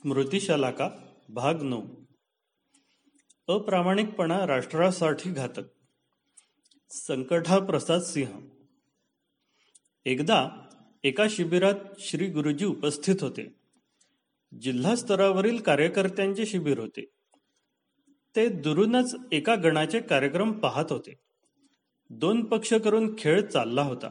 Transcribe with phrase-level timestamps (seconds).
[0.00, 0.90] स्मृतिशलाका
[1.28, 1.82] भाग नऊ.
[3.48, 5.62] अप्रामाणिकपणा राष्ट्रासाठी घातक.
[6.90, 8.40] संकटा प्रसाद सिंह.
[10.04, 10.48] एकदा
[11.04, 13.54] एका शिबिरात श्री गुरुजी उपस्थित होते.
[14.60, 17.04] जिल्हा स्तरावरील कार्यकर्त्यांचे शिबिर होते.
[18.36, 21.14] ते दुरूनच एका गणाचे कार्यक्रम पाहत होते.
[22.10, 24.10] दोन पक्ष करून खेळ चालला होता.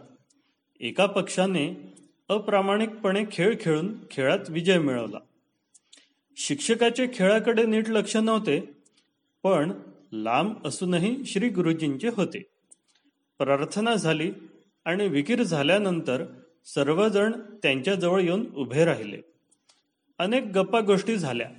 [0.79, 1.93] एका पक्षाने
[2.29, 5.19] अप्रामाणिकपणे खेळ खेळून खेळात विजय मिळवला.
[6.41, 8.59] शिक्षकाचे खेळाकडे नीट लक्ष नव्हते
[9.43, 9.71] पण
[10.11, 12.39] लांब असूनही श्री गुरुजींचे होते.
[13.37, 14.31] प्रार्थना झाली
[14.85, 16.23] आणि विकीर झाल्यानंतर
[16.65, 17.31] सर्वजण
[17.63, 19.17] त्यांच्याजवळ येऊन उभे राहिले.
[20.19, 21.49] अनेक गप्पा गोष्टी झाल्या.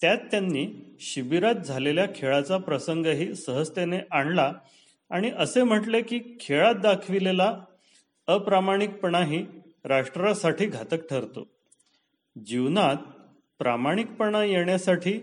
[0.00, 4.52] त्यात त्यांनी शिबिरात झालेल्या खेळाचा प्रसंगही सहजतेने आणला
[5.10, 7.60] आणि असे म्हटले की खेळात दाखविलेला
[8.26, 9.46] अप्रामाणिकपणाही
[9.84, 11.48] राष्ट्रासाठी घातक ठरतो.
[12.46, 12.96] जीवनात
[13.58, 15.20] प्रामाणिकपणा येण्यासाठी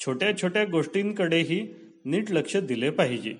[0.00, 3.34] छोट्या छोट्या गोष्टींकडेही नीट लक्ष दिले पाहिजे.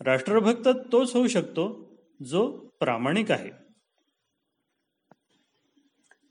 [0.00, 1.92] राष्ट्रभक्त तोच होऊ शकतो
[2.26, 3.50] जो प्रामाणिक आहे.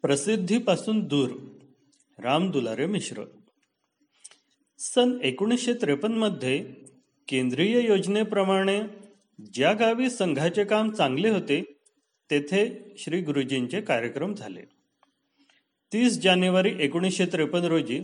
[0.01, 1.29] प्रसिद्धीपासून दूर
[2.19, 3.23] राम दुलारे मिश्र.
[4.79, 6.73] सन एकोणीसशे त्रेपन्नमध्ये
[7.27, 8.81] केंद्रीय योजनेप्रमाणे
[9.53, 11.63] ज्या गावी संघाचे काम चांगले होते
[12.31, 14.76] तेथे श्री गुरुजींचे कार्यक्रम झाले.
[15.93, 18.03] तीस जानेवारी एकोणीसशे त्रेपन्न रोजी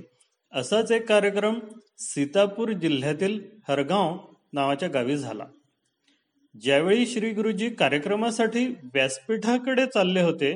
[0.54, 1.60] असाच एक कार्यक्रम
[2.00, 4.18] सीतापूर जिल्ह्यातील हरगाव
[4.54, 5.46] नावाच्या गावी झाला.
[6.62, 10.56] ज्यावेळी श्री गुरुजी कार्यक्रमासाठी व्यासपीठाकडे चालले होते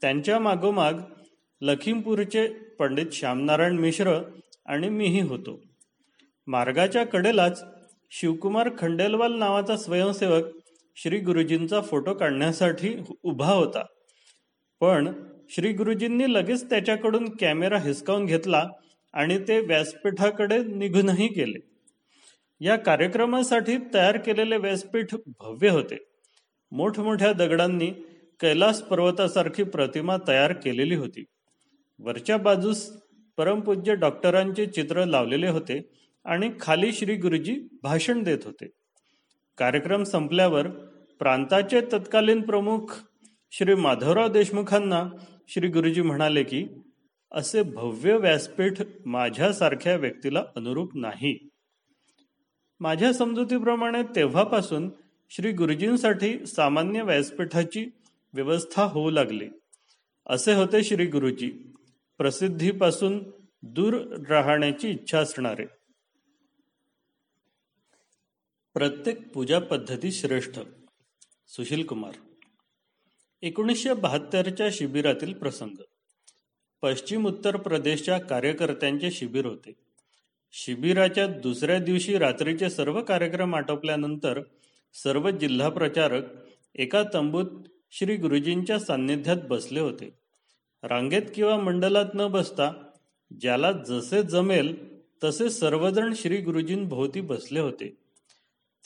[0.00, 0.92] त्यांच्या मागोमाग
[1.60, 2.46] लखीमपूरचे
[2.78, 4.22] पंडित श्यामनारायण मिश्र
[4.66, 5.60] आणि मीही होतो.
[6.46, 7.64] मार्गाच्या कडेलाच
[8.10, 10.44] शिवकुमार खंडेलवाल नावाचा स्वयंसेवक
[10.96, 13.84] श्री गुरुजींचा फोटो काढण्यासाठी उभा होता.
[14.80, 15.12] पण
[15.48, 18.68] श्री गुरुजींनी लगेच त्याच्याकडून कॅमेरा हिसकावून घेतला
[19.12, 21.58] आणि ते व्यासपीठाकडे निघूनही गेले.
[22.60, 25.96] या कार्यक्रमासाठी तयार केलेले व्यासपीठ भव्य होते.
[26.72, 27.86] मोठमोठ्या दगडांनी
[28.40, 31.24] कैलास पर्वतासारखी प्रतिमा तयार केलेली होती.
[31.98, 32.92] वरच्या बाजूस
[33.36, 35.88] परमपूज्य डॉक्टरांचे चित्र लावलेले होते
[36.24, 38.66] आणि खाली श्री गुरुजी भाषण देत होते.
[39.58, 40.68] कार्यक्रम संपल्यावर
[41.18, 42.86] प्रांताचे तत्कालीन प्रमुख
[43.52, 45.04] श्री माधवराव देशमुखांना
[45.48, 46.66] श्री गुरुजी म्हणाले की
[47.32, 51.48] असे भव्य व्यासपीठ माझ्यासारख्या व्यक्तीला अनुरूप नाही.
[52.80, 54.90] माझ्या समजुतीप्रमाणे तेव्हापासून
[55.30, 57.86] श्री गुरुजींसाठी सामान्य व्यासपीठाची
[58.32, 59.48] व्यवस्था होऊ लागली.
[60.26, 61.50] असे होते श्री गुरुजी
[62.18, 63.30] प्रसिद्धीपासून
[63.62, 65.66] दूर राहण्याची इच्छा असणारे.
[68.74, 70.60] प्रत्येक पूजा पद्धती श्रेष्ठ.
[71.48, 72.12] सुशील कुमार
[73.42, 75.82] एकोणीसशे बहात्तरच्या शिबिरातील प्रसंग.
[76.82, 79.72] पश्चिम उत्तर प्रदेशच्या कार्यकर्त्यांचे शिबिर होते.
[80.52, 84.40] शिबिराच्या दुसऱ्या दिवशी रात्रीचे सर्व कार्यक्रम आटोपल्यानंतर
[84.94, 86.22] सर्व जिल्हा प्रचारक
[86.74, 87.46] एका तंबूत
[87.90, 90.18] श्री गुरुजींच्या सान्निध्यात बसले होते.
[90.82, 92.72] रांगेत किंवा मंडलात न बसता
[93.40, 97.96] ज्याला जसे जमेल तसे सर्वजण श्री गुरुजींभोवती बसले होते.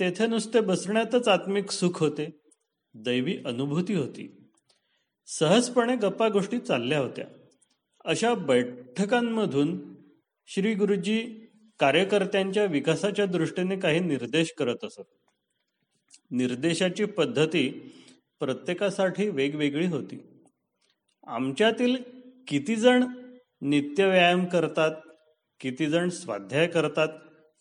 [0.00, 2.40] तेथे नुसते बसण्यातच आत्मिक सुख होते.
[2.94, 4.37] दैवी अनुभूती होती.
[5.30, 7.24] सहजपणे गप्पा गोष्टी चालल्या होत्या.
[8.04, 9.94] अशा बैठकांमधून
[10.46, 11.20] श्री गुरुजी
[11.78, 15.00] कार्यकर्त्यांच्या विकासाच्या दृष्टीने काही निर्देश करत असत.
[16.30, 17.68] निर्देशाची पद्धती
[18.40, 20.22] प्रत्येकासाठी वेगवेगळी होती.
[21.26, 21.96] आमच्यातील
[22.48, 23.04] किती जण
[23.60, 24.90] नित्य व्यायाम करतात
[25.60, 27.08] किती जण स्वाध्याय करतात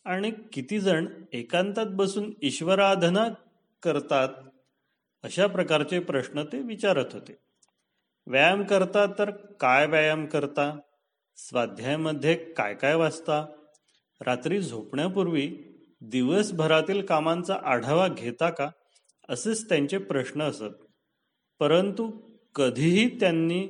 [0.06, 3.28] आणि किती जण एकांतात बसून ईश्वराधना
[3.84, 4.30] करतात
[5.24, 7.47] अशा प्रकारचे प्रश्न ते विचारत होते.
[8.28, 10.80] व्यायाम करता तर काय व्यायाम करता?
[11.36, 13.46] स्वाध्यायामध्ये काय काय वाचता?
[14.22, 15.48] रात्री झोपण्यापूर्वी
[16.02, 18.70] दिवसभरातील कामांचा आढावा घेता का?
[19.30, 20.86] असेच त्यांचे प्रश्न असत.
[21.60, 22.12] परंतु
[22.56, 23.70] कधीही त्यांनी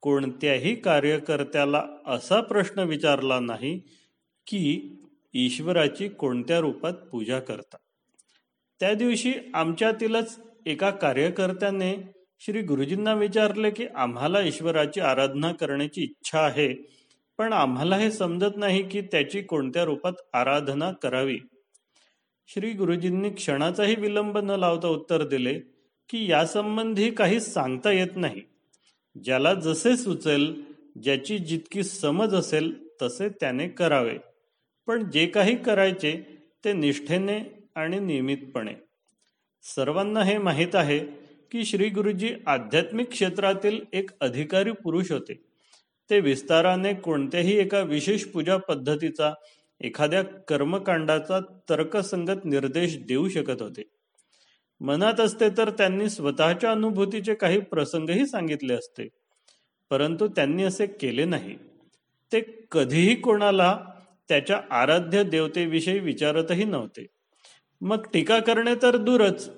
[0.00, 3.78] कोणत्याही कार्यकर्त्याला असा प्रश्न विचारला नाही
[4.46, 4.94] की
[5.34, 7.76] ईश्वराची कोणत्या रूपात पूजा करता.
[8.80, 16.74] त्या दिवशी आमच्यातीलच एका कार्यकर्त्याने श्री गुरुजींना विचारले की आम्हाला ईश्वराची आराधना करण्याची इच्छा आहे
[17.38, 21.38] पण आम्हाला हे समजत नाही की त्याची कोणत्या रूपात आराधना करावी.
[22.46, 25.58] श्री गुरुजींनी क्षणाचाही विलंब न लावता उत्तर दिले
[26.08, 28.42] की यासंबंधी काही सांगता येत नाही.
[29.24, 30.62] ज्याला जसे सुचेल
[31.02, 34.18] ज्याची जितकी समज असेल तसे त्याने करावे.
[34.86, 37.40] पण जे काही करायचे ते निष्ठेने
[37.74, 38.74] आणि नियमितपणे.
[39.62, 41.17] सर्वांना हे माहीत आहे
[41.50, 45.40] की श्री गुरुजी आध्यात्मिक क्षेत्रातील एक अधिकारी पुरुष होते.
[46.10, 49.34] ते विस्ताराने कोणत्याही एका विशेष पूजा पद्धतीचा
[49.80, 53.82] एखाद्या कर्मकांडाचा तर्कसंगत निर्देश देऊ शकत होते.
[54.80, 59.08] मनात असते तर त्यांनी स्वतःच्या अनुभूतीचे काही प्रसंगही सांगितले असते
[59.90, 61.56] परंतु त्यांनी असे केले नाही.
[62.32, 62.40] ते
[62.72, 63.78] कधीही कोणाला
[64.28, 67.06] त्याच्या आराध्य देवतेविषयी विचारतही नव्हते.
[67.80, 69.50] मग टीका करणे तर दूरच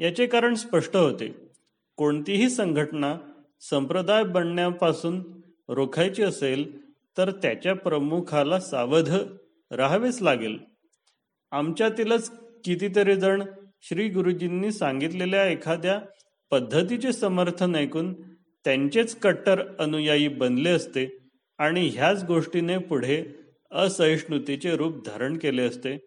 [0.00, 1.34] याचे कारण स्पष्ट होते.
[1.96, 3.18] कोणतीही संघटना
[3.60, 9.08] संप्रदाय बनण्यापासून रोखायची असेल तर त्याच्या प्रमुखाला सावध
[9.70, 10.58] राहावेच लागेल.
[11.50, 12.30] आमच्यातीलच
[12.64, 13.42] कितीतरी जण
[13.82, 16.00] श्री गुरुजींनी सांगितलेल्या एखाद्या
[16.50, 18.14] पद्धतीचे समर्थन ऐकून
[18.64, 21.18] त्यांचेच कट्टर अनुयायी बनले असते
[21.58, 23.24] आणि ह्याच गोष्टीने पुढे
[23.70, 26.06] असहिष्णुतेचे रूप धारण केले असते.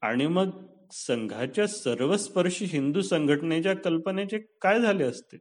[0.00, 5.36] आणि मग संघाच्या सर्वस्पर्शी हिंदू संघटनेच्या कल्पनेचे काय झाले असते?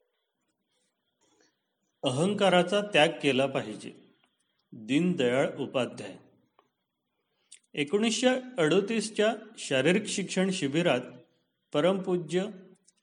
[2.04, 3.92] अहंकाराचा त्याग केला पाहिजे.
[4.72, 6.18] दीनदयाळ उपाध्याय.
[7.74, 8.28] एकोणीसशे
[8.58, 11.02] अडोतीसच्या शारीरिक शिक्षण शिबिरात
[11.74, 12.46] परमपूज्य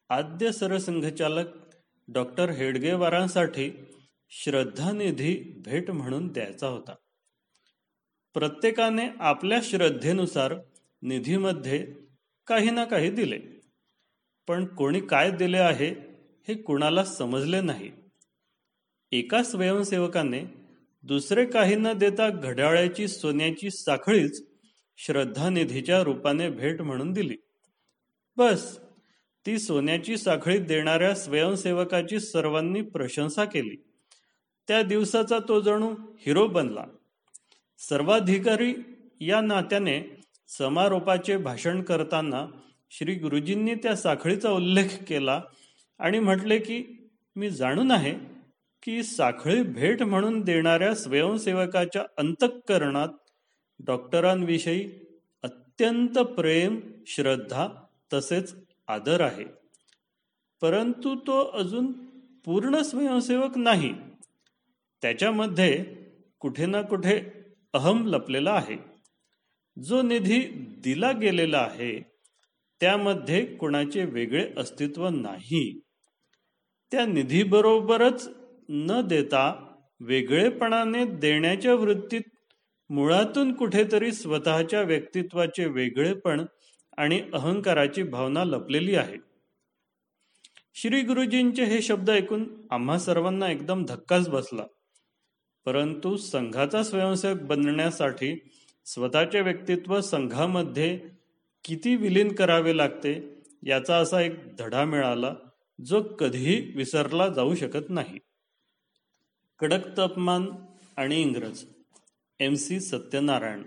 [0.08, 1.47] आद्य सरसंघचालक
[2.08, 3.85] डॉक्टर हेडगेवारांसाठी
[4.31, 6.94] श्रद्धानिधी भेट म्हणून द्यायचा होता.
[8.35, 10.55] प्रत्येकाने आपल्या श्रद्धेनुसार
[11.02, 12.10] निधीमध्ये
[12.50, 13.38] काही ना काही दिले.
[14.49, 15.88] पण कोणी काय दिले आहे
[16.49, 17.91] हे कुणाला समजले नाही.
[19.12, 20.44] एका स्वयंसेवकाने
[21.02, 24.47] दुसरे काही न देता घड्याळ्याची सोन्याची साखळीच
[24.97, 27.37] श्रद्धानिधीच्या रूपाने भेट म्हणून दिली.
[28.37, 28.79] बस
[29.47, 33.76] ती सोन्याची साखळी देणाऱ्या स्वयंसेवकाची सर्वांनी प्रशंसा केली.
[34.69, 35.94] त्या दिवसाचा तो जणू
[36.26, 36.85] हिरो बनला.
[37.79, 38.75] सर्वाधिकारी
[39.20, 40.19] या नात्याने
[40.58, 42.47] समारोपाचे भाषण करताना
[42.91, 45.43] श्री गुरुजींनी त्या साखळीचा उल्लेख केला
[45.99, 48.14] आणि म्हटले की मी जाणून आहे
[48.82, 53.08] की साखळी भेट म्हणून देणाऱ्या स्वयंसेवकाच्या अंतःकरणात
[53.87, 54.91] डॉक्टरांविषयी
[55.43, 57.69] अत्यंत प्रेम श्रद्धा
[58.12, 58.55] तसेच
[58.88, 59.44] आदर आहे.
[60.61, 61.93] परंतु तो अजून
[62.44, 63.94] पूर्ण स्वयंसेवक नाही.
[65.02, 65.85] त्याच्यामध्ये
[66.41, 67.23] कुठे ना कुठे
[67.73, 68.89] अहम लपलेला आहे.
[69.85, 70.41] जो निधी
[70.85, 72.00] दिला गेलेला आहे
[72.81, 75.81] त्यामध्ये कुणाचे वेगळे अस्तित्व नाही.
[76.91, 78.29] त्या निधीबरोबरच
[78.69, 82.21] न देता वेगळेपणाने देण्याच्या वृत्तीत
[82.91, 86.44] मुळातून कुठेतरी स्वतःच्या व्यक्तित्वाचे वेगळेपण
[86.97, 89.17] आणि अहंकाराची भावना लपलेली आहे.
[90.75, 94.62] श्री गुरुजींचे हे शब्द ऐकून आम्हा सर्वांना एकदम धक्काच बसला.
[95.65, 98.38] परंतु संघाचा स्वयंसेवक बनण्यासाठी
[98.85, 101.00] स्वतःचे व्यक्तित्व संघामध्ये
[101.65, 105.35] किती विलीन करावे लागते याचा असा एक धडा मिळाला
[105.85, 108.19] जो कधीही विसरला जाऊ शकत नाही.
[109.59, 110.47] कडक तापमान
[110.97, 111.65] आणि इंग्रज.
[112.38, 113.62] M C Satyanarayan.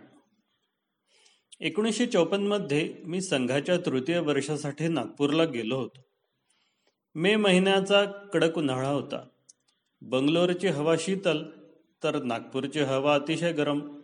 [1.59, 6.05] एकोणीसशे चौपन्नमध्ये मी संघाच्या तृतीय वर्षासाठी नागपूरला गेलो होतो.
[7.15, 9.27] मे महिन्याचा कडक उन्हाळा होता.
[10.01, 11.43] बंगलोरची हवा शीतल
[12.03, 14.02] तर नागपूरची हवा अतिशय गरम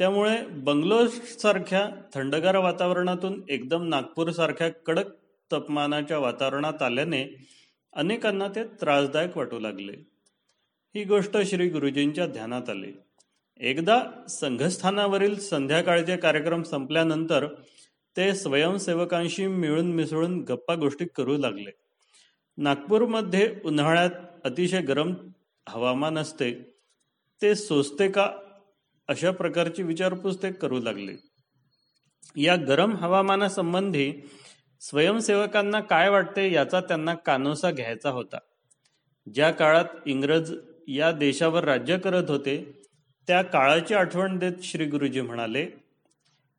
[0.00, 5.10] त्यामुळे बंगलोरसारख्या थंडगार वातावरणातून एकदम नागपूरसारख्या कडक
[5.52, 7.46] तापमानाच्या वातावरणात आल्याने
[7.92, 9.92] अनेकांना ते त्रासदायक वाटू लागले.
[10.94, 12.92] ही गोष्ट श्री गुरुजींच्या ध्यानात आली.
[13.60, 17.46] एकदा संघस्थानावरील संध्याकाळचे कार्यक्रम संपल्यानंतर
[18.16, 21.70] ते स्वयंसेवकांशी मिळून मिसळून गप्पा गोष्टी करू लागले.
[22.58, 24.10] नागपूरमध्ये उन्हाळ्यात
[24.44, 25.14] अतिशय गरम
[25.68, 26.74] हवामान असते.
[27.42, 28.30] ते सोसते का
[29.10, 31.12] अशा प्रकारची विचारपूस ते करू लागले.
[32.36, 34.12] या गरम हवामानासंबंधी
[34.80, 38.38] स्वयंसेवकांना काय वाटते याचा त्यांना कानोसा घ्यायचा होता.
[39.34, 40.54] ज्या काळात इंग्रज
[40.88, 42.82] या देशावर राज्य करत होते
[43.26, 45.62] त्या काळाची आठवण देत श्री गुरुजी म्हणाले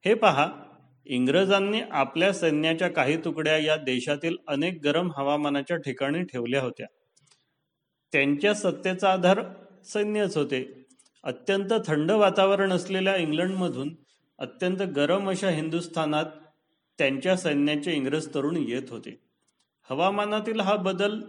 [0.05, 0.47] हे पहा
[1.05, 6.87] इंग्रजांनी आपल्या सैन्याच्या काही तुकड्या या देशातील अनेक गरम हवामानाच्या ठिकाणी ठेवल्या होत्या.
[8.11, 9.41] त्यांच्या सत्तेचा आधार
[9.85, 10.80] सैन्यच होते.
[11.23, 13.93] अत्यंत थंड वातावरण असलेल्या इंग्लंडमधून
[14.39, 16.25] अत्यंत गरम अशा हिंदुस्थानात
[16.99, 19.19] त्यांच्या सैन्याचे इंग्रज तरुण येत होते.
[19.89, 21.19] हवामानातील हा बदल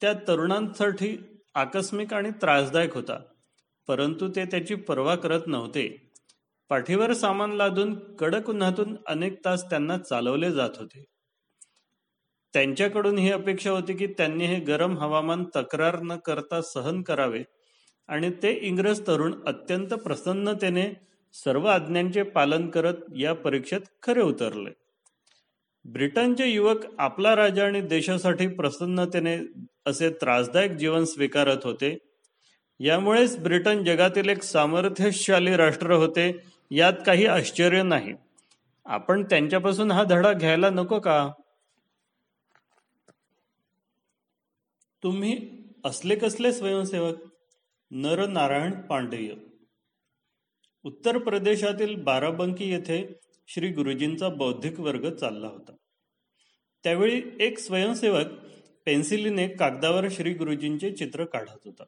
[0.00, 1.16] त्या तरुणांसाठी
[1.54, 3.18] आकस्मिक आणि त्रासदायक होता
[3.88, 6.12] परंतु ते त्याची पर्वा करत नव्हते.
[6.70, 11.04] पाठीवर सामान लादून कडक उन्हातून अनेक तास त्यांना चालवले जात होते.
[12.54, 17.42] त्यांच्याकडून ही अपेक्षा होती की त्यांनी हे गरम हवामान तक्रार न करता सहन करावे
[18.08, 20.92] आणि ते इंग्रज तरुण अत्यंत प्रसन्नतेने
[21.32, 24.70] सर्व आज्ञांचे पालन करत या परीक्षेत खरे उतरले.
[25.84, 29.38] ब्रिटनचे युवक आपला राजा आणि देशासाठी प्रसन्नतेने
[29.86, 31.98] असे त्रासदायक जीवन स्वीकारत होते.
[32.80, 36.38] यामुळेच ब्रिटन जगातील एक सामर्थ्यशाली राष्ट्र होते
[36.70, 38.14] यात काही आश्चर्य नाही.
[38.86, 41.30] आपण त्यांच्यापासून हा धडा घ्यायला नको का?
[45.02, 45.48] तुम्ही
[45.84, 47.14] असले कसले स्वयंसेवक?
[47.90, 49.34] नरनारायण पांडेय.
[50.84, 53.18] उत्तर प्रदेशातील बाराबंकी येथे
[53.48, 55.72] श्री गुरुजींचा बौद्धिक वर्ग चालला होता.
[56.84, 58.26] त्यावेळी एक स्वयंसेवक
[58.86, 61.82] पेन्सिलीने कागदावर श्री गुरुजींचे चित्र काढत होता.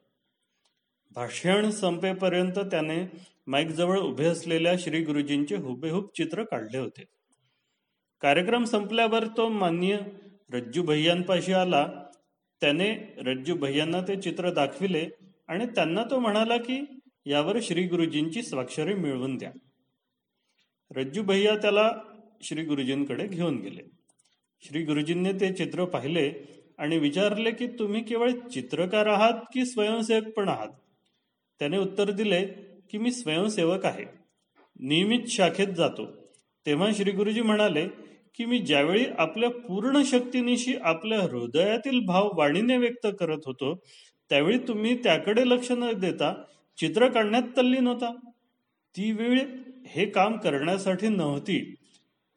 [1.11, 3.11] भाषण संपेपर्यंत त्याने
[3.47, 7.05] माईकजवळ उभे असलेल्या श्री गुरुजींचे हुबेहूब चित्र काढले होते.
[8.21, 9.99] कार्यक्रम संपल्यावर तो मान्य
[10.53, 11.89] रज्जू भैयांपाशी आला.
[12.61, 15.09] त्याने रज्जू भैयांना ते चित्र दाखविले.
[15.51, 16.85] आणि त्यांना तो म्हणाला की
[17.27, 19.53] यावर श्री गुरुजींची स्वाक्षरी मिळवून द्या.
[20.97, 21.93] रज्जू भैया त्याला
[22.43, 23.83] श्री गुरुजींकडे घेऊन गेले.
[24.61, 26.33] श्री गुरुजींनी ते चित्र पाहिले
[26.79, 30.69] आणि विचारले की तुम्ही केवळ चित्रकार आहात की स्वयंसेवक पण आहात?
[31.59, 32.47] त्याने उत्तर दिले
[32.91, 34.05] की मी स्वयंसेवक आहे.
[34.81, 36.07] नियमित शाखेत जातो.
[36.67, 37.89] तेव्हा श्री गुरुजी म्हणाले
[38.35, 43.83] की मी ज्यावेळी आपल्या पूर्ण शक्तीनिशी आपल्या हृदयातील भाव वाणीने व्यक्त करत होतो
[44.31, 46.43] त्यावेळी तुम्ही त्याकडे लक्ष न देता
[46.77, 48.15] चित्र काढण्यात तल्लीन होता.
[48.97, 49.41] ती वेळ
[49.87, 51.75] हे काम करण्यासाठी नव्हती.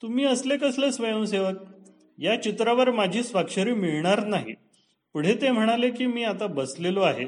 [0.01, 1.55] तुम्ही असले कसले स्वयंसेवक?
[2.17, 4.53] या चित्रावर माझी स्वाक्षरी मिळणार नाही.
[5.13, 7.25] पुढे ते म्हणाले की मी आता बसलेलो आहे.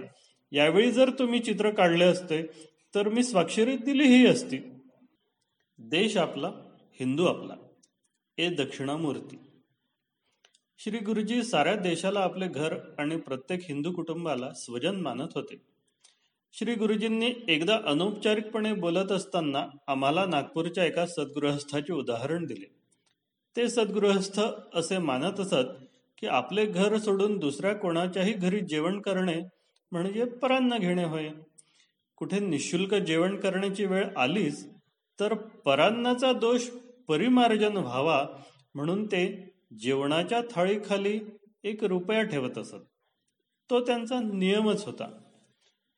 [0.51, 2.43] यावेळी जर तुम्ही चित्र काढले असते
[2.95, 4.57] तर मी स्वाक्षरी दिलीही असती.
[5.79, 6.47] देश आपला
[6.99, 7.53] हिंदू आपला.
[8.37, 9.35] ए दक्षिणामूर्ती.
[10.79, 15.55] श्री गुरुजी साऱ्या देशाला आपले घर आणि प्रत्येक हिंदू कुटुंबाला स्वजन मानत होते.
[16.53, 22.65] श्री गुरुजींनी एकदा अनौपचारिकपणे बोलत असताना आम्हाला नागपूरच्या एका सद्गृहस्थाचे उदाहरण दिले.
[23.55, 24.39] ते सद्गृहस्थ
[24.73, 25.71] असे मानत असत
[26.17, 29.41] की आपले घर सोडून दुसऱ्या कोणाच्याही घरी जेवण करणे
[29.91, 31.29] म्हणजे परांना घेणे होय.
[32.17, 34.65] कुठे निशुल्क जेवण करण्याची वेळ आलीच
[35.19, 35.33] तर
[35.65, 36.67] परान्नाचा दोष
[37.07, 38.25] परिमार्जन व्हावा
[38.75, 41.19] म्हणून ते जेवणाच्या थाळीखाली
[41.63, 42.75] एक रुपया ठेवत असत.
[43.69, 45.21] तो त्यांचा नियमच होता.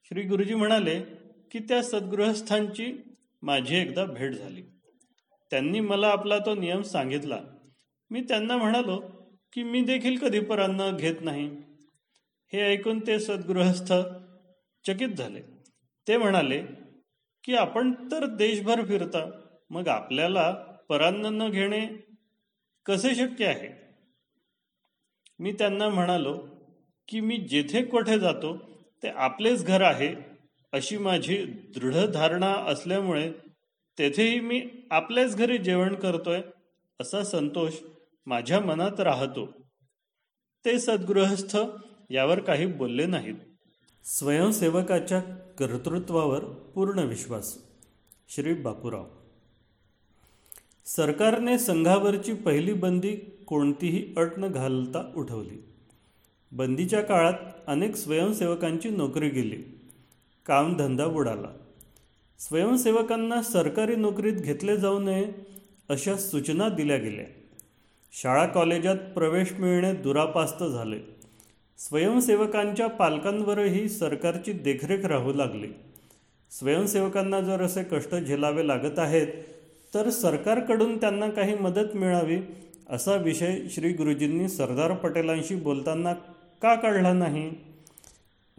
[0.04, 1.02] श्री गुरुजी म्हणाले
[1.52, 2.94] की त्या सद्गृहस्थांची
[3.42, 4.62] माझी एकदा भेट झाली.
[5.50, 7.40] त्यांनी मला आपला तो नियम सांगितला.
[8.10, 8.98] मी त्यांना म्हणालो
[9.54, 11.48] की मी देखील कधी परांना घेत नाही.
[12.54, 13.94] हे ऐकून ते सद्गृहस्थ
[14.88, 15.42] चकित झाले.
[16.08, 16.64] ते म्हणाले
[17.44, 20.52] की आपण तर देशभर फिरता मग आपल्याला
[20.90, 22.07] परान्न न घेणे
[22.88, 23.88] कसे शक्य आहे?
[25.40, 26.48] मी त्यांना म्हणालो
[27.08, 28.58] की मी जेथे कोठे जातो
[29.04, 30.16] ते आपलेच घर आहे
[30.72, 33.34] अशी माझी दृढ धारणा असल्यामुळे
[34.00, 36.42] तेथेही मी आपल्याच घरी जेवण करतोय
[37.00, 37.74] असा संतोष
[38.26, 39.46] माझ्या मनात राहतो.
[40.66, 41.58] ते सद्गृहस्थ
[42.10, 43.36] यावर काही बोलले नाहीत.
[44.04, 45.20] स्वयंसेवकाच्या
[45.60, 46.40] कर्तृत्वावर
[46.76, 47.58] पूर्ण विश्वास.
[48.30, 49.06] श्री बापूराव
[50.96, 53.12] सरकारने संघावरची पहिली बंदी
[53.48, 55.64] कोणतीही अट न घालता उठवली.
[56.52, 57.34] बंदीच्या काळात
[57.68, 59.56] अनेक स्वयंसेवकांची नोकरी गेली.
[60.46, 61.48] कामधंदा बुडाला.
[62.40, 65.32] स्वयंसेवकांना सरकारी नोकरीत घेतले जाऊ नये
[65.90, 67.26] अशा सूचना दिल्या गेल्या.
[68.12, 71.00] शाळा कॉलेजात प्रवेश मिळणे दुरापास्त झाले.
[71.78, 75.68] स्वयंसेवकांच्या पालकांवरही सरकारची देखरेख राहू लागली.
[76.52, 79.28] स्वयंसेवकांना जर असे कष्ट झेलावे लागत आहेत
[79.98, 82.38] तर सरकारकडून त्यांना काही मदत मिळावी
[82.90, 86.14] असा विषय श्री गुरुजींनी सरदार पटेलांशी बोलताना
[86.62, 87.52] का काढला नाही?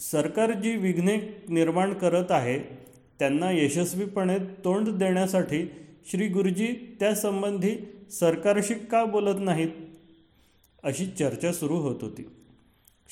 [0.01, 2.59] सरकार जी विघ्ने निर्माण करत आहे
[3.19, 5.71] त्यांना यशस्वीपणे तोंड देण्यासाठी
[6.11, 7.77] श्री गुरुजी त्यासंबंधी
[8.11, 9.71] सरकारशी का बोलत नाहीत?
[10.85, 12.29] अशी चर्चा सुरू होत होती.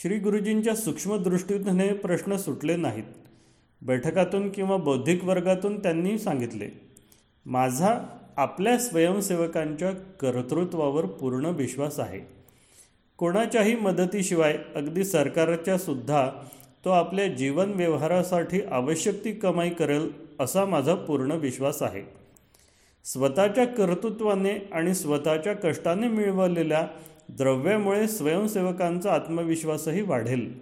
[0.02, 3.04] श्री गुरुजींच्या सूक्ष्मदृष्टीने प्रश्न सुटले नाहीत.
[3.82, 6.85] बैठकातून किंवा बौद्धिक वर्गातून त्यांनी सांगितले.
[7.46, 7.98] माझा
[8.36, 12.20] आपल्या स्वयंसेवकांच्या कर्तृत्वावर पूर्ण विश्वास आहे.
[13.18, 16.30] कोणाच्याही मदतीशिवाय अगदी सरकारच्या सुद्धा
[16.84, 22.02] तो आपल्या जीवन व्यवहारासाठी आवश्यक ती कमाई करेल असा माझा पूर्ण विश्वास आहे.
[23.04, 26.86] स्वतःच्या कर्तृत्वाने आणि स्वतःच्या कष्टाने मिळवलेल्या
[27.28, 30.60] द्रव्यामुळे स्वयंसेवकांचा आत्मविश्वासही वाढेल.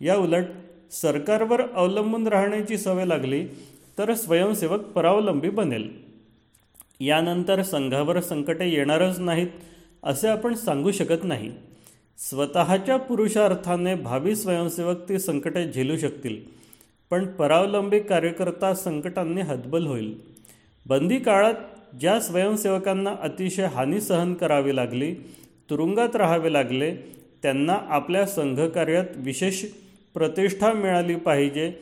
[0.00, 0.44] या उलट
[0.92, 3.46] सरकारवर अवलंबून राहण्याची सवय लागली
[3.98, 6.13] तर स्वयंसेवक परावलंबी बनेल.
[7.06, 9.48] यानंतर संघावर संकटे येणारच नाहीत
[10.02, 11.50] असे आपण सांगू शकत नाही.
[12.18, 16.36] स्वतःच्या पुरुषार्थाने भावी स्वयंसेवक ती संकटे झेलू शकतील
[17.10, 20.14] पण परावलंबी कार्यकर्ता संकटांनी हतबल होईल.
[20.86, 21.54] बंदी काळात
[22.00, 25.14] ज्या स्वयंसेवकांना अतिशय हानी सहन करावी लागली
[25.70, 26.94] तुरुंगात राहावे लागले
[27.42, 29.64] त्यांना आपल्या संघकार्यात विशेष
[30.14, 31.72] प्रतिष्ठा मिळाली पाहिजे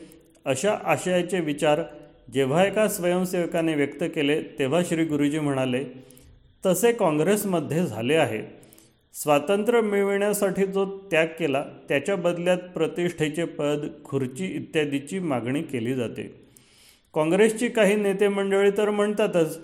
[0.45, 1.81] अशा आशयाचे विचार
[2.27, 5.83] जेव्हा एका स्वयंसेवकाने व्यक्त केले तेव्हा श्री गुरुजी म्हणाले
[6.63, 8.41] तसे काँग्रेसमध्ये झाले आहे.
[9.15, 16.23] स्वातंत्र्य मिळविण्यासाठी जो त्याग केला त्याच्या बदल्यात प्रतिष्ठेचे पद खुर्ची इत्यादीची मागणी केली जाते.
[17.13, 19.57] काँग्रेसची काही नेते मंडळी तर म्हणतातच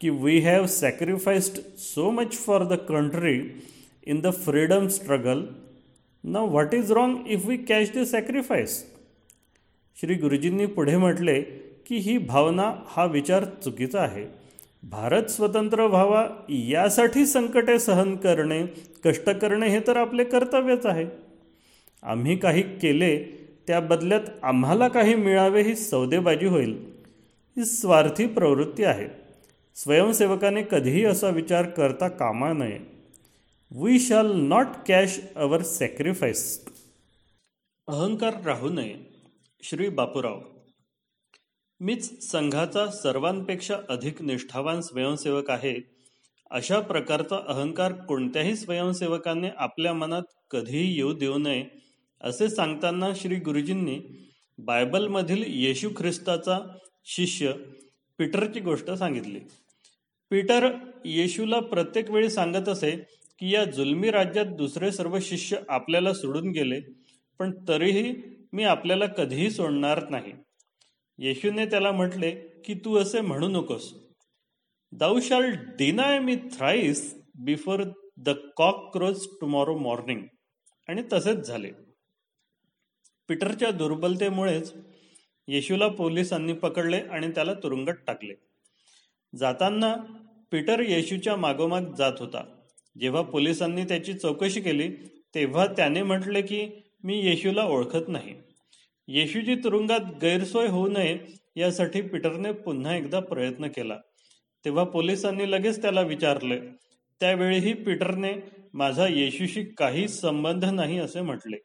[0.00, 3.38] की we have sacrificed so much for the country
[4.06, 5.44] in the freedom struggle
[6.24, 8.82] ना what is wrong if we catch the sacrifice
[9.96, 11.40] Shri गुरुजींनी पुढे म्हटले
[11.86, 14.26] की ही भावना हा विचार चुकीचा आहे.
[14.82, 18.64] भारत स्वतंत्र व्हावा यासाठी संकटे सहन करणे
[19.04, 21.06] कष्ट करणे हे तर आपले कर्तव्यच आहे.
[22.02, 23.24] आम्ही काही केले
[23.66, 26.90] त्या बदल्यात आम्हाला काही मिळावे ही सौदेबाजी होईल.
[27.56, 29.08] ही स्वार्थी प्रवृत्ती आहे.
[29.74, 32.78] स्वयंसेवकाने कधीही असा विचार करता कामा नये.
[33.70, 36.64] We shall not cash our sacrifice
[37.88, 38.94] अहंकार राहू नये.
[39.62, 40.40] श्री बापूराव.
[41.80, 45.74] मीच संघाचा सर्वांपेक्षा अधिक निष्ठावान स्वयंसेवक आहे.
[46.50, 51.64] अशा प्रकारचा अहंकार कोणत्याही स्वयंसेवकाने आपल्या मनात कधीही येऊ देऊ नये
[52.20, 53.98] असे सांगताना श्री गुरुजींनी
[54.58, 56.58] बायबलमधील येशू ख्रिस्ताचा
[57.04, 57.52] शिष्य
[58.18, 59.40] पीटरची गोष्ट सांगितली.
[60.30, 60.70] पीटर
[61.04, 62.90] येशूला प्रत्येक वेळी सांगत असे
[63.38, 66.80] की या जुलमी राज्यात दुसरे सर्व शिष्य आपल्याला सोडून गेले
[67.38, 68.14] पण तरीही
[68.52, 70.32] मी आपल्याला कधीही सोडणार नाही.
[71.18, 73.94] येशूने त्याला म्हटले की तू असे म्हणू नकोस.
[74.92, 77.82] Thou shalt deny me thrice before
[78.16, 80.20] the cock crows tomorrow morning
[80.88, 81.70] आणि तसेच झाले.
[83.28, 84.72] पीटरच्या दुर्बलतेमुळेच
[85.48, 88.34] येशूला पोलिसांनी पकडले आणि त्याला तुरुंगात टाकले.
[89.38, 89.94] जाताना
[90.52, 92.44] पीटर येशूच्या मागोमाग जात होता.
[93.00, 94.88] जेव्हा पोलिसांनी त्याची चौकशी केली
[95.34, 96.68] तेव्हा त्याने म्हटले की
[97.04, 98.34] मी येशूला ओळखत नाही.
[99.08, 101.18] येशूची तुरुंगात गैरसोय होऊ नये
[101.56, 103.98] यासाठी पीटरने पुन्हा एकदा प्रयत्न केला.
[104.64, 106.60] तेव्हा पोलिसांनी लगेच त्याला विचारले.
[107.20, 108.32] त्यावेळीही पीटरने
[108.74, 111.56] माझा येशूशी काही संबंध नाही असे म्हटले.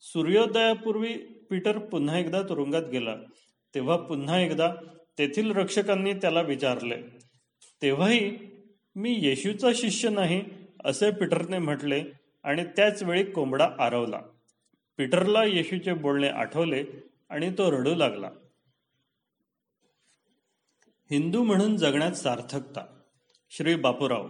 [0.00, 1.12] सूर्योदयापूर्वी
[1.50, 3.16] पीटर पुन्हा एकदा तुरुंगात गेला.
[3.74, 4.74] तेव्हा पुन्हा एकदा
[5.18, 6.96] तेथील रक्षकांनी त्याला विचारले.
[7.82, 8.36] तेव्हाही
[8.96, 10.42] मी येशूचा शिष्य नाही
[10.84, 12.02] असे पीटरने म्हटले
[12.44, 14.20] आणि त्याच वेळी कोंबडा आरवला.
[14.96, 16.84] पीटरला येशूचे बोलणे आठवले
[17.28, 18.30] आणि तो रडू लागला.
[21.10, 23.00] हिंदू म्हणून जगण्यात सार्थकता.
[23.50, 24.28] श्री बापूराव.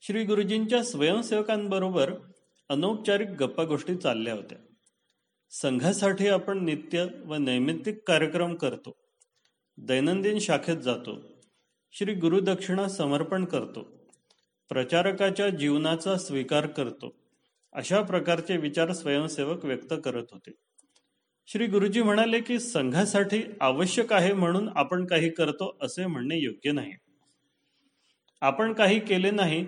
[0.00, 2.12] श्री गुरुजींच्या स्वयंसेवकांबरोबर
[2.68, 4.58] अनौपचारिक गप्पा गोष्टी चालल्या होत्या.
[5.50, 8.96] संघासाठी आपण नित्य व नैमित्तिक कार्यक्रम करतो.
[9.78, 11.18] दैनंदिन शाखेत जातो.
[11.92, 14.10] श्री गुरुदक्षिणा समर्पण करतो.
[14.68, 17.25] प्रचारकाच्या जीवनाचा स्वीकार करतो.
[17.76, 20.50] अशा प्रकारचे विचार स्वयंसेवक व्यक्त करत होते.
[21.46, 26.92] श्री गुरुजी म्हणाले की संघासाठी आवश्यक आहे म्हणून आपण काही करतो असे म्हणणे योग्य नाही.
[28.40, 29.66] आपण काही केले नाही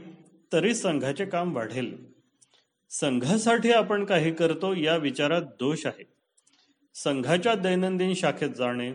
[0.52, 1.96] तरी संघाचे काम वाढेल.
[2.90, 6.04] संघासाठी आपण काही करतो या विचारात दोष आहे.
[6.94, 8.92] संघाच्या दैनंदिन शाखेत जाणे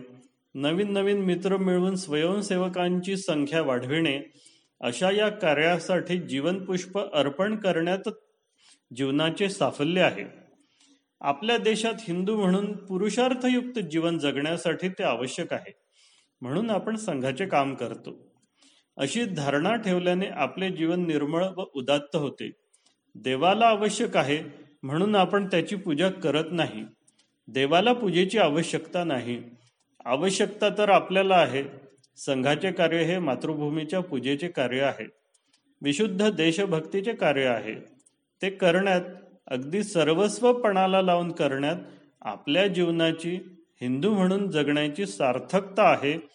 [0.54, 4.20] नवीन नवीन मित्र मिळवून स्वयंसेवकांची संख्या वाढविणे
[4.80, 8.08] अशा या कार्यासाठी जीवनपुष्प अर्पण करण्यात
[8.96, 10.24] जीवनाचे साफल्य आहे.
[11.20, 15.72] आपल्या देशात हिंदू म्हणून पुरुषार्थयुक्त जीवन जगण्यासाठी ते आवश्यक आहे.
[16.40, 18.34] म्हणून आपण संघाचे काम करतो.
[18.96, 22.50] अशी धारणा ठेवल्याने आपले जीवन निर्मळ व उदात्त होते.
[23.14, 24.38] देवाला आवश्यक आहे
[24.82, 26.84] म्हणून आपण त्याची पूजा करत नाही.
[27.48, 29.42] देवाला पूजेची आवश्यकता नाही.
[30.04, 31.64] आवश्यकता तर आपल्याला आहे.
[32.16, 35.06] संघाचे कार्य हे मातृभूमीच्या पूजेचे कार्य आहे.
[35.82, 37.93] विशुद्ध देशभक्तीचे कार्य आहे.
[38.44, 39.00] ते करण्यात
[39.46, 41.76] अगदी सर्वस्वपणाला लावून करण्यात
[42.20, 43.36] आपल्या जीवनाची
[43.80, 46.28] हिंदू म्हणून जगण्याची सार्थकता आहे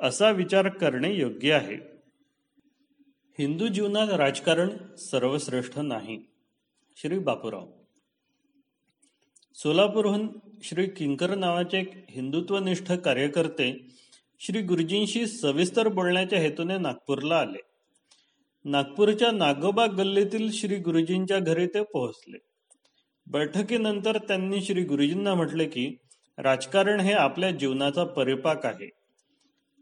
[0.00, 1.74] असा विचार करणे योग्य आहे.
[3.38, 6.22] हिंदू जीवनात राजकारण सर्वश्रेष्ठ नाही.
[6.96, 7.66] श्री बापूराव.
[9.54, 10.28] सोलापूरहून
[10.62, 13.86] श्री किंकर नावाचे एक हिंदुत्वनिष्ठ कार्यकर्ते
[14.40, 17.71] श्री गुरुजींशी सविस्तर बोलण्याच्या हेतूने नागपूरला आले.
[18.64, 22.38] नागपूरच्या नागोबा गल्लीतील श्री गुरुजींच्या घरी ते पोहोचले.
[23.26, 25.96] बैठकीनंतर त्यांनी श्री गुरुजींना म्हटले की
[26.38, 28.90] राजकारण हे आपल्या जीवनाचा परिपाक आहे.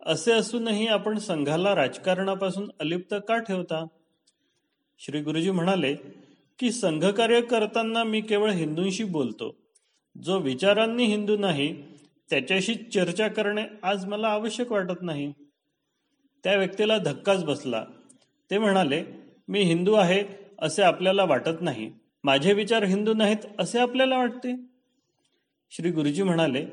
[0.07, 3.87] असे असूनही आपण संघाला राजकारणापासून अलिप्त का ठेवता?
[4.99, 5.95] श्री गुरुजी म्हणाले
[6.59, 9.57] की संघकार्य करताना मी केवळ हिंदूंशी बोलतो.
[10.25, 11.83] जो विचारांनी हिंदू नाही
[12.31, 15.33] त्याच्याशी चर्चा करणे आज मला आवश्यक वाटत नाही.
[16.45, 17.85] त्या व्यक्तीला धक्काच बसला.
[18.51, 19.05] ते म्हणाले
[19.49, 20.25] मी हिंदू आहे
[20.59, 21.93] असे आपल्याला वाटत नाही.
[22.25, 24.57] माझे विचार हिंदू नाहीत असे आपल्याला वाटते.
[25.71, 26.67] श्री गुरुजी म्हणाले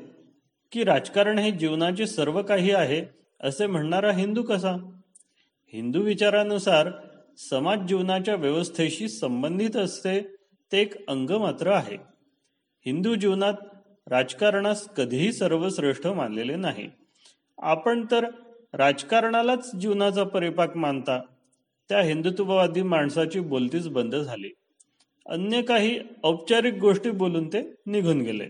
[0.72, 3.04] की राजकारण हे जीवनाचे सर्व काही आहे
[3.40, 4.72] असे म्हणणारा हिंदू कसा?
[5.72, 6.90] हिंदू विचारानुसार
[7.50, 10.20] समाज जीवनाच्या व्यवस्थेशी संबंधित असते
[10.72, 11.96] ते एक अंग मात्र आहे.
[12.86, 13.54] हिंदू जीवनात
[14.06, 16.90] राजकारणास कधीही सर्वश्रेष्ठ मानलेले नाही.
[17.58, 18.26] आपण तर
[18.72, 21.20] राजकारणालाच जीवनाचा परिपाक मानता.
[21.88, 24.50] त्या हिंदुत्ववादी माणसाची बोलतीच बंद झाली.
[25.26, 28.48] अन्य काही औपचारिक गोष्टी बोलून ते निघून गेले.